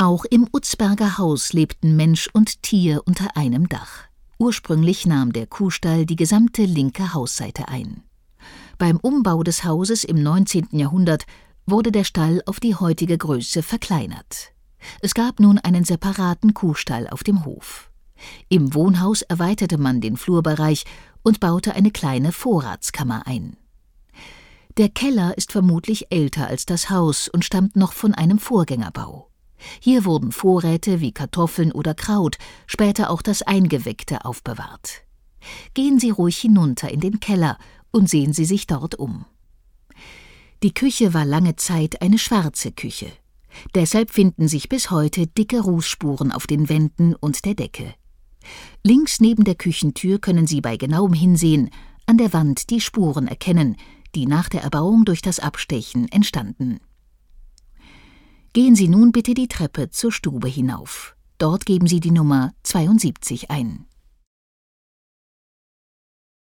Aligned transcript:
Auch 0.00 0.24
im 0.24 0.48
Utzberger 0.50 1.18
Haus 1.18 1.52
lebten 1.52 1.94
Mensch 1.94 2.30
und 2.32 2.62
Tier 2.62 3.02
unter 3.04 3.36
einem 3.36 3.68
Dach. 3.68 4.04
Ursprünglich 4.38 5.04
nahm 5.04 5.34
der 5.34 5.46
Kuhstall 5.46 6.06
die 6.06 6.16
gesamte 6.16 6.64
linke 6.64 7.12
Hausseite 7.12 7.68
ein. 7.68 8.02
Beim 8.78 8.96
Umbau 8.96 9.42
des 9.42 9.62
Hauses 9.62 10.04
im 10.04 10.22
19. 10.22 10.68
Jahrhundert 10.70 11.26
wurde 11.66 11.92
der 11.92 12.04
Stall 12.04 12.40
auf 12.46 12.60
die 12.60 12.74
heutige 12.74 13.18
Größe 13.18 13.62
verkleinert. 13.62 14.54
Es 15.02 15.12
gab 15.12 15.38
nun 15.38 15.58
einen 15.58 15.84
separaten 15.84 16.54
Kuhstall 16.54 17.06
auf 17.06 17.22
dem 17.22 17.44
Hof. 17.44 17.90
Im 18.48 18.72
Wohnhaus 18.72 19.20
erweiterte 19.20 19.76
man 19.76 20.00
den 20.00 20.16
Flurbereich 20.16 20.86
und 21.22 21.40
baute 21.40 21.74
eine 21.74 21.90
kleine 21.90 22.32
Vorratskammer 22.32 23.26
ein. 23.26 23.58
Der 24.78 24.88
Keller 24.88 25.36
ist 25.36 25.52
vermutlich 25.52 26.10
älter 26.10 26.46
als 26.46 26.64
das 26.64 26.88
Haus 26.88 27.28
und 27.28 27.44
stammt 27.44 27.76
noch 27.76 27.92
von 27.92 28.14
einem 28.14 28.38
Vorgängerbau. 28.38 29.29
Hier 29.80 30.04
wurden 30.04 30.32
Vorräte 30.32 31.00
wie 31.00 31.12
Kartoffeln 31.12 31.72
oder 31.72 31.94
Kraut, 31.94 32.38
später 32.66 33.10
auch 33.10 33.22
das 33.22 33.42
Eingeweckte 33.42 34.24
aufbewahrt. 34.24 35.02
Gehen 35.74 35.98
Sie 35.98 36.10
ruhig 36.10 36.38
hinunter 36.38 36.90
in 36.90 37.00
den 37.00 37.20
Keller 37.20 37.58
und 37.90 38.08
sehen 38.08 38.32
Sie 38.32 38.44
sich 38.44 38.66
dort 38.66 38.94
um. 38.94 39.24
Die 40.62 40.74
Küche 40.74 41.14
war 41.14 41.24
lange 41.24 41.56
Zeit 41.56 42.02
eine 42.02 42.18
schwarze 42.18 42.72
Küche. 42.72 43.10
Deshalb 43.74 44.10
finden 44.10 44.48
sich 44.48 44.68
bis 44.68 44.90
heute 44.90 45.26
dicke 45.26 45.60
Rußspuren 45.60 46.32
auf 46.32 46.46
den 46.46 46.68
Wänden 46.68 47.14
und 47.14 47.44
der 47.44 47.54
Decke. 47.54 47.94
Links 48.82 49.20
neben 49.20 49.44
der 49.44 49.54
Küchentür 49.54 50.18
können 50.18 50.46
Sie 50.46 50.60
bei 50.60 50.76
genauem 50.76 51.12
Hinsehen 51.12 51.70
an 52.06 52.18
der 52.18 52.32
Wand 52.32 52.70
die 52.70 52.80
Spuren 52.80 53.28
erkennen, 53.28 53.76
die 54.14 54.26
nach 54.26 54.48
der 54.48 54.62
Erbauung 54.62 55.04
durch 55.04 55.22
das 55.22 55.38
Abstechen 55.38 56.08
entstanden. 56.08 56.80
Gehen 58.52 58.74
Sie 58.74 58.88
nun 58.88 59.12
bitte 59.12 59.34
die 59.34 59.46
Treppe 59.46 59.90
zur 59.90 60.10
Stube 60.10 60.48
hinauf. 60.48 61.14
Dort 61.38 61.66
geben 61.66 61.86
Sie 61.86 62.00
die 62.00 62.10
Nummer 62.10 62.50
72 62.64 63.48
ein. 63.48 63.86